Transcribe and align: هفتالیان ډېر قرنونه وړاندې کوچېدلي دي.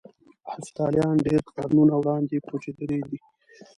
هفتالیان 0.51 1.15
ډېر 1.27 1.41
قرنونه 1.55 1.93
وړاندې 1.97 2.43
کوچېدلي 2.47 2.99
دي. 3.09 3.17